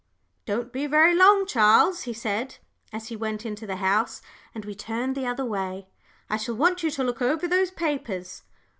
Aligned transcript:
"Don't 0.47 0.73
be 0.73 0.87
very 0.87 1.13
long, 1.13 1.45
Charles," 1.45 2.01
he 2.09 2.11
said, 2.13 2.57
as 2.91 3.09
he 3.09 3.15
went 3.15 3.45
into 3.45 3.67
the 3.67 3.75
house 3.75 4.23
and 4.55 4.65
we 4.65 4.73
turned 4.73 5.13
the 5.15 5.27
other 5.27 5.45
way, 5.45 5.89
"I 6.27 6.37
shall 6.37 6.55
want 6.55 6.81
you 6.81 6.89
to 6.89 7.03
look 7.03 7.21
over 7.21 7.47
those 7.47 7.69
papers." 7.69 8.41